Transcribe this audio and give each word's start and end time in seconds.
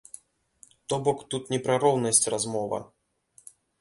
То-бок 0.93 1.19
тут 1.33 1.53
не 1.55 1.59
пра 1.67 1.75
роўнасць 1.83 2.25
размова. 2.35 2.79